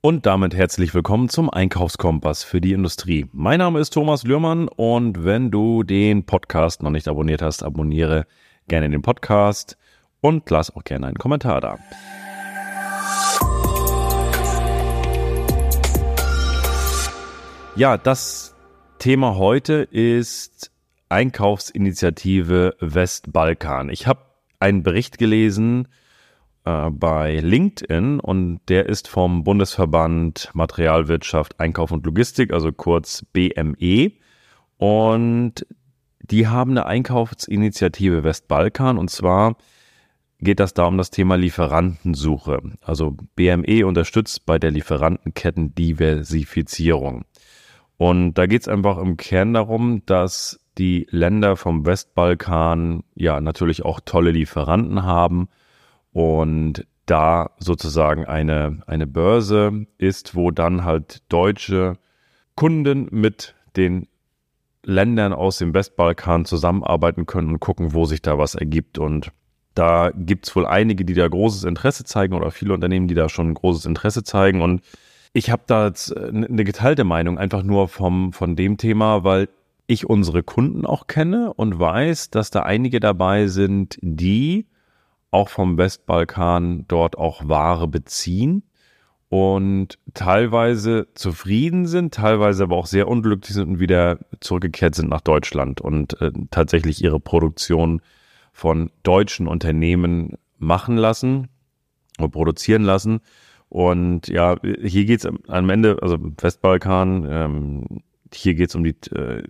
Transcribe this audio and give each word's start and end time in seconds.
Und 0.00 0.26
damit 0.26 0.54
herzlich 0.54 0.94
willkommen 0.94 1.28
zum 1.28 1.50
Einkaufskompass 1.50 2.44
für 2.44 2.60
die 2.60 2.72
Industrie. 2.72 3.26
Mein 3.32 3.58
Name 3.58 3.80
ist 3.80 3.90
Thomas 3.90 4.22
Lührmann 4.22 4.68
und 4.68 5.24
wenn 5.24 5.50
du 5.50 5.82
den 5.82 6.24
Podcast 6.24 6.84
noch 6.84 6.90
nicht 6.90 7.08
abonniert 7.08 7.42
hast, 7.42 7.64
abonniere 7.64 8.24
gerne 8.68 8.88
den 8.88 9.02
Podcast 9.02 9.76
und 10.20 10.48
lass 10.50 10.70
auch 10.70 10.84
gerne 10.84 11.08
einen 11.08 11.18
Kommentar 11.18 11.60
da. 11.60 11.78
Ja, 17.74 17.98
das 17.98 18.54
Thema 19.00 19.34
heute 19.34 19.82
ist 19.82 20.70
Einkaufsinitiative 21.08 22.76
Westbalkan. 22.78 23.90
Ich 23.90 24.06
habe 24.06 24.20
einen 24.60 24.84
Bericht 24.84 25.18
gelesen, 25.18 25.88
äh, 26.68 26.90
bei 26.90 27.40
LinkedIn 27.40 28.20
und 28.20 28.60
der 28.68 28.86
ist 28.86 29.08
vom 29.08 29.42
Bundesverband 29.44 30.50
Materialwirtschaft, 30.52 31.58
Einkauf 31.58 31.90
und 31.92 32.04
Logistik, 32.04 32.52
also 32.52 32.72
kurz 32.72 33.24
BME. 33.32 34.12
Und 34.76 35.64
die 36.20 36.46
haben 36.46 36.72
eine 36.72 36.84
Einkaufsinitiative 36.86 38.22
Westbalkan 38.22 38.98
und 38.98 39.08
zwar 39.10 39.56
geht 40.40 40.60
das 40.60 40.74
da 40.74 40.84
um 40.84 40.98
das 40.98 41.10
Thema 41.10 41.36
Lieferantensuche. 41.36 42.60
Also 42.82 43.16
BME 43.34 43.86
unterstützt 43.86 44.44
bei 44.44 44.58
der 44.58 44.70
Lieferantenkettendiversifizierung. 44.70 47.24
Und 47.96 48.34
da 48.34 48.44
geht 48.46 48.60
es 48.62 48.68
einfach 48.68 48.98
im 48.98 49.16
Kern 49.16 49.54
darum, 49.54 50.02
dass 50.06 50.60
die 50.76 51.08
Länder 51.10 51.56
vom 51.56 51.86
Westbalkan 51.86 53.02
ja 53.16 53.40
natürlich 53.40 53.84
auch 53.84 53.98
tolle 54.04 54.30
Lieferanten 54.30 55.02
haben 55.02 55.48
und 56.18 56.84
da 57.06 57.50
sozusagen 57.60 58.24
eine, 58.24 58.82
eine 58.88 59.06
Börse 59.06 59.86
ist, 59.98 60.34
wo 60.34 60.50
dann 60.50 60.84
halt 60.84 61.22
deutsche 61.28 61.96
Kunden 62.56 63.06
mit 63.12 63.54
den 63.76 64.08
Ländern 64.82 65.32
aus 65.32 65.58
dem 65.58 65.74
Westbalkan 65.74 66.44
zusammenarbeiten 66.44 67.26
können 67.26 67.50
und 67.50 67.60
gucken, 67.60 67.94
wo 67.94 68.04
sich 68.04 68.20
da 68.20 68.36
was 68.36 68.56
ergibt. 68.56 68.98
Und 68.98 69.30
da 69.74 70.10
gibt 70.12 70.48
es 70.48 70.56
wohl 70.56 70.66
einige, 70.66 71.04
die 71.04 71.14
da 71.14 71.28
großes 71.28 71.62
Interesse 71.62 72.02
zeigen 72.02 72.34
oder 72.34 72.50
viele 72.50 72.74
Unternehmen, 72.74 73.06
die 73.06 73.14
da 73.14 73.28
schon 73.28 73.54
großes 73.54 73.86
Interesse 73.86 74.24
zeigen. 74.24 74.60
Und 74.60 74.82
ich 75.32 75.52
habe 75.52 75.62
da 75.68 75.86
jetzt 75.86 76.16
eine 76.16 76.64
geteilte 76.64 77.04
Meinung, 77.04 77.38
einfach 77.38 77.62
nur 77.62 77.86
vom, 77.86 78.32
von 78.32 78.56
dem 78.56 78.76
Thema, 78.76 79.22
weil 79.22 79.48
ich 79.86 80.10
unsere 80.10 80.42
Kunden 80.42 80.84
auch 80.84 81.06
kenne 81.06 81.54
und 81.54 81.78
weiß, 81.78 82.30
dass 82.30 82.50
da 82.50 82.64
einige 82.64 82.98
dabei 82.98 83.46
sind, 83.46 83.98
die 84.02 84.66
auch 85.30 85.48
vom 85.48 85.76
Westbalkan 85.76 86.86
dort 86.88 87.18
auch 87.18 87.48
Ware 87.48 87.88
beziehen 87.88 88.62
und 89.28 89.98
teilweise 90.14 91.08
zufrieden 91.14 91.86
sind, 91.86 92.14
teilweise 92.14 92.62
aber 92.62 92.76
auch 92.76 92.86
sehr 92.86 93.08
unglücklich 93.08 93.54
sind 93.54 93.68
und 93.68 93.80
wieder 93.80 94.18
zurückgekehrt 94.40 94.94
sind 94.94 95.10
nach 95.10 95.20
Deutschland 95.20 95.80
und 95.80 96.20
äh, 96.20 96.32
tatsächlich 96.50 97.04
ihre 97.04 97.20
Produktion 97.20 98.00
von 98.52 98.90
deutschen 99.02 99.46
Unternehmen 99.46 100.38
machen 100.58 100.96
lassen 100.96 101.48
oder 102.18 102.28
produzieren 102.28 102.82
lassen. 102.82 103.20
Und 103.68 104.28
ja, 104.28 104.56
hier 104.62 105.04
geht's 105.04 105.26
am 105.26 105.70
Ende, 105.70 105.98
also 106.00 106.16
Westbalkan, 106.18 107.26
ähm, 107.28 107.84
hier 108.32 108.54
geht's 108.54 108.74
um 108.74 108.82
die 108.82 108.96
äh, 109.14 109.42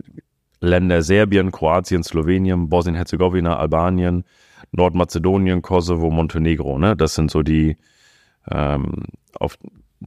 Länder 0.61 1.01
Serbien, 1.01 1.51
Kroatien, 1.51 2.03
Slowenien, 2.03 2.69
Bosnien-Herzegowina, 2.69 3.57
Albanien, 3.57 4.23
Nordmazedonien, 4.71 5.61
Kosovo, 5.61 6.09
Montenegro. 6.09 6.77
Ne? 6.77 6.95
Das 6.95 7.15
sind 7.15 7.31
so 7.31 7.43
die, 7.43 7.77
ähm, 8.49 9.03
auf 9.39 9.57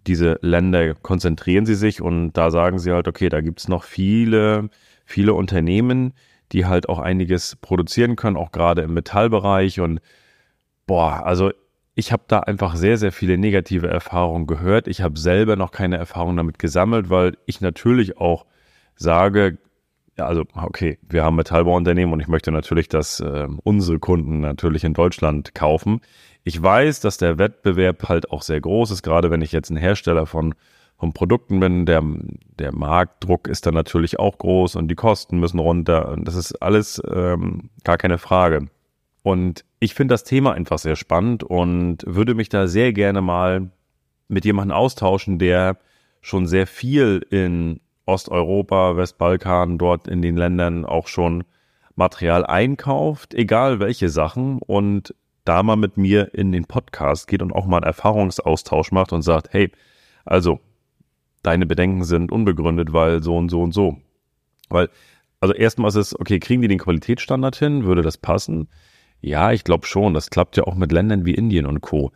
diese 0.06 0.39
Länder 0.42 0.94
konzentrieren 0.94 1.67
sie 1.67 1.75
sich 1.75 2.00
und 2.00 2.33
da 2.33 2.50
sagen 2.50 2.78
sie 2.78 2.92
halt, 2.92 3.09
okay, 3.09 3.28
da 3.28 3.41
gibt's 3.41 3.69
noch 3.69 3.84
viele, 3.84 4.70
viele 5.05 5.34
Unternehmen, 5.34 6.14
die 6.53 6.66
halt 6.66 6.89
auch 6.89 6.98
einiges 6.98 7.56
produzieren 7.56 8.16
können, 8.16 8.37
auch 8.37 8.53
gerade 8.53 8.82
im 8.82 8.94
Metallbereich 8.94 9.81
und 9.81 10.00
boah, 10.87 11.25
also 11.25 11.50
ich 11.94 12.10
habe 12.10 12.25
da 12.26 12.41
einfach 12.41 12.75
sehr, 12.76 12.97
sehr 12.97 13.12
viele 13.12 13.37
negative 13.37 13.87
Erfahrungen 13.87 14.47
gehört. 14.47 14.88
Ich 14.88 15.03
habe 15.03 15.19
selber 15.19 15.56
noch 15.56 15.72
keine 15.72 15.99
Erfahrung 15.99 16.37
damit 16.37 16.59
gesammelt, 16.59 17.10
weil 17.10 17.37
ich 17.44 17.60
natürlich 17.60 18.16
auch 18.16 18.47
sage, 18.97 19.59
ja, 20.19 20.27
also 20.27 20.45
okay, 20.55 20.99
wir 21.09 21.25
haben 21.25 21.37
Metallbauunternehmen 21.37 22.12
und 22.12 22.21
ich 22.21 22.28
möchte 22.28 22.53
natürlich, 22.53 22.89
dass 22.89 23.21
äh, 23.21 23.49
unsere 23.65 23.99
Kunden 23.99 24.41
natürlich 24.41 24.84
in 24.84 24.95
Deutschland 24.95 25.55
kaufen. 25.55 26.00
Ich 26.45 26.61
weiß, 26.61 27.00
dass 27.00 27.19
der 27.19 27.39
Wettbewerb 27.39 28.09
halt 28.09 28.31
auch 28.31 28.43
sehr 28.43 28.61
groß 28.61 28.91
ist, 28.91 29.03
gerade 29.03 29.31
wenn 29.31 29.43
ich 29.43 29.53
jetzt 29.53 29.71
ein 29.71 29.77
Hersteller 29.77 30.27
von, 30.27 30.55
von 30.99 31.12
Produkten 31.15 31.61
bin. 31.61 31.87
Der, 31.87 32.03
der 32.59 32.73
Marktdruck 32.75 33.49
ist 33.49 33.65
dann 33.65 33.75
natürlich 33.75 34.19
auch 34.19 34.37
groß 34.39 34.77
und 34.77 34.89
die 34.89 34.95
Kosten 34.97 35.39
müssen 35.39 35.61
runter. 35.61 36.11
Und 36.11 36.27
das 36.27 36.34
ist 36.34 36.61
alles 36.61 37.00
ähm, 37.11 37.71
gar 37.84 37.97
keine 37.97 38.19
Frage. 38.19 38.69
Und 39.23 39.65
ich 39.79 39.94
finde 39.94 40.15
das 40.15 40.25
Thema 40.25 40.53
einfach 40.53 40.79
sehr 40.79 40.97
spannend 40.97 41.44
und 41.44 41.99
würde 42.06 42.34
mich 42.34 42.49
da 42.49 42.67
sehr 42.67 42.93
gerne 42.93 43.23
mal 43.23 43.71
mit 44.29 44.44
jemandem 44.44 44.77
austauschen, 44.77 45.39
der 45.39 45.79
schon 46.21 46.47
sehr 46.47 46.67
viel 46.67 47.25
in 47.31 47.81
Osteuropa, 48.06 48.96
Westbalkan, 48.96 49.78
dort 49.78 50.08
in 50.08 50.22
den 50.22 50.36
Ländern 50.36 50.84
auch 50.84 51.08
schon 51.08 51.44
Material 51.94 52.44
einkauft, 52.46 53.34
egal 53.34 53.80
welche 53.80 54.08
Sachen, 54.08 54.58
und 54.58 55.14
da 55.44 55.62
mal 55.62 55.76
mit 55.76 55.96
mir 55.96 56.34
in 56.34 56.52
den 56.52 56.64
Podcast 56.64 57.26
geht 57.26 57.42
und 57.42 57.52
auch 57.52 57.66
mal 57.66 57.78
einen 57.78 57.86
Erfahrungsaustausch 57.86 58.92
macht 58.92 59.12
und 59.12 59.22
sagt, 59.22 59.52
hey, 59.52 59.70
also 60.24 60.60
deine 61.42 61.66
Bedenken 61.66 62.04
sind 62.04 62.30
unbegründet, 62.30 62.92
weil 62.92 63.22
so 63.22 63.36
und 63.36 63.48
so 63.48 63.62
und 63.62 63.72
so. 63.72 63.98
Weil, 64.69 64.88
also 65.40 65.54
erstmal 65.54 65.88
ist 65.88 65.96
es, 65.96 66.19
okay, 66.19 66.38
kriegen 66.38 66.62
die 66.62 66.69
den 66.69 66.78
Qualitätsstandard 66.78 67.56
hin? 67.56 67.84
Würde 67.84 68.02
das 68.02 68.16
passen? 68.16 68.69
Ja, 69.20 69.52
ich 69.52 69.64
glaube 69.64 69.86
schon. 69.86 70.14
Das 70.14 70.30
klappt 70.30 70.56
ja 70.56 70.64
auch 70.64 70.76
mit 70.76 70.92
Ländern 70.92 71.26
wie 71.26 71.34
Indien 71.34 71.66
und 71.66 71.80
Co. 71.80 72.12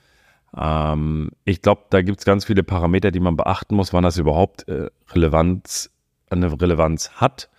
Ähm, 0.57 1.31
ich 1.45 1.63
glaube, 1.63 1.83
da 1.91 2.03
gibt 2.03 2.19
es 2.19 2.25
ganz 2.25 2.45
viele 2.45 2.63
Parameter, 2.63 3.11
die 3.11 3.21
man 3.21 3.37
beachten 3.37 3.77
muss, 3.77 3.93
wann 3.93 4.05
das 4.05 4.17
überhaupt 4.17 4.67
äh, 4.69 4.89
Relevanz, 5.11 5.91
eine 6.31 6.51
Relevanz 6.61 7.11
hat. 7.17 7.51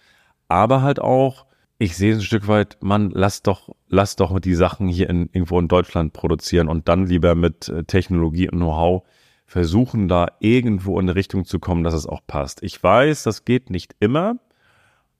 Aber 0.47 0.81
halt 0.81 0.99
auch, 0.99 1.45
ich 1.77 1.95
sehe 1.95 2.15
ein 2.15 2.21
Stück 2.21 2.47
weit, 2.47 2.77
man, 2.81 3.11
lass 3.11 3.43
doch, 3.43 3.75
lass 3.87 4.15
doch 4.15 4.39
die 4.39 4.55
Sachen 4.55 4.87
hier 4.87 5.09
in, 5.09 5.29
irgendwo 5.31 5.59
in 5.59 5.67
Deutschland 5.67 6.13
produzieren 6.13 6.67
und 6.67 6.87
dann 6.87 7.05
lieber 7.05 7.35
mit 7.35 7.69
äh, 7.69 7.83
Technologie 7.83 8.49
und 8.49 8.57
Know-how 8.57 9.03
versuchen, 9.45 10.07
da 10.07 10.27
irgendwo 10.39 10.99
in 10.99 11.05
eine 11.05 11.15
Richtung 11.15 11.45
zu 11.45 11.59
kommen, 11.59 11.83
dass 11.83 11.93
es 11.93 12.05
auch 12.07 12.21
passt. 12.25 12.63
Ich 12.63 12.81
weiß, 12.81 13.23
das 13.23 13.45
geht 13.45 13.69
nicht 13.69 13.95
immer, 13.99 14.37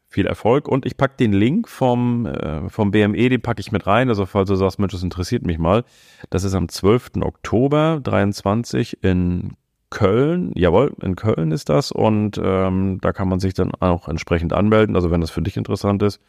viel 0.07 0.27
Erfolg 0.27 0.69
und 0.69 0.85
ich 0.85 0.95
packe 0.95 1.17
den 1.17 1.33
Link 1.33 1.67
vom, 1.67 2.25
äh, 2.25 2.69
vom 2.69 2.91
BME, 2.91 3.29
den 3.29 3.41
packe 3.41 3.59
ich 3.59 3.73
mit 3.73 3.85
rein. 3.85 4.07
Also 4.07 4.25
falls 4.25 4.47
du 4.47 4.55
sagst, 4.55 4.79
Mensch, 4.79 4.93
das 4.93 5.03
interessiert 5.03 5.45
mich 5.45 5.57
mal. 5.57 5.83
Das 6.29 6.45
ist 6.45 6.53
am 6.53 6.69
12. 6.69 7.21
Oktober 7.21 7.99
23 8.01 9.03
in 9.03 9.51
Köln. 9.95 10.51
Jawohl, 10.55 10.93
in 11.01 11.15
Köln 11.15 11.51
ist 11.51 11.69
das 11.69 11.91
und 11.91 12.37
ähm, 12.43 12.99
da 13.01 13.13
kann 13.13 13.29
man 13.29 13.39
sich 13.39 13.53
dann 13.53 13.71
auch 13.79 14.09
entsprechend 14.09 14.51
anmelden. 14.51 14.95
Also 14.97 15.09
wenn 15.09 15.21
das 15.21 15.31
für 15.31 15.41
dich 15.41 15.55
interessant 15.55 16.03
ist, 16.03 16.19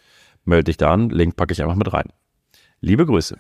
melde 0.45 0.65
dich 0.65 0.77
da 0.77 0.93
an. 0.93 1.11
Link 1.11 1.35
packe 1.35 1.53
ich 1.53 1.63
einfach 1.63 1.75
mit 1.75 1.93
rein. 1.93 2.13
Liebe 2.81 3.05
Grüße. 3.05 3.37